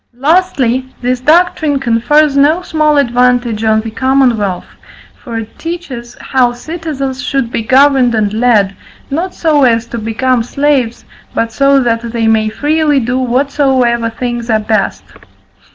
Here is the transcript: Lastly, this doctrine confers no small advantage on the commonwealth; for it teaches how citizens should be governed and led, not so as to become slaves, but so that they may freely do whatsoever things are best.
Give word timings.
Lastly, 0.17 0.87
this 0.99 1.19
doctrine 1.19 1.79
confers 1.79 2.35
no 2.35 2.63
small 2.63 2.97
advantage 2.97 3.63
on 3.63 3.81
the 3.81 3.91
commonwealth; 3.91 4.65
for 5.15 5.37
it 5.37 5.59
teaches 5.59 6.17
how 6.19 6.53
citizens 6.53 7.21
should 7.21 7.51
be 7.51 7.61
governed 7.61 8.15
and 8.15 8.33
led, 8.33 8.75
not 9.11 9.35
so 9.35 9.61
as 9.63 9.85
to 9.85 9.99
become 9.99 10.41
slaves, 10.41 11.05
but 11.35 11.51
so 11.51 11.79
that 11.83 12.01
they 12.01 12.25
may 12.27 12.49
freely 12.49 12.99
do 12.99 13.19
whatsoever 13.19 14.09
things 14.09 14.49
are 14.49 14.59
best. 14.59 15.03